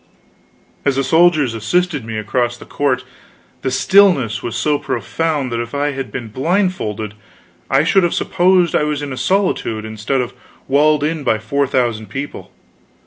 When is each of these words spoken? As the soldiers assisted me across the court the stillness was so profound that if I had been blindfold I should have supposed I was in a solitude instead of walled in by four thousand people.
As 0.83 0.95
the 0.95 1.03
soldiers 1.03 1.53
assisted 1.53 2.03
me 2.05 2.17
across 2.17 2.57
the 2.57 2.65
court 2.65 3.03
the 3.61 3.69
stillness 3.69 4.41
was 4.41 4.55
so 4.55 4.79
profound 4.79 5.51
that 5.51 5.61
if 5.61 5.75
I 5.75 5.91
had 5.91 6.11
been 6.11 6.29
blindfold 6.29 7.13
I 7.69 7.83
should 7.83 8.01
have 8.01 8.15
supposed 8.15 8.73
I 8.75 8.81
was 8.81 9.03
in 9.03 9.13
a 9.13 9.15
solitude 9.15 9.85
instead 9.85 10.19
of 10.19 10.33
walled 10.67 11.03
in 11.03 11.23
by 11.23 11.37
four 11.37 11.67
thousand 11.67 12.07
people. 12.07 12.49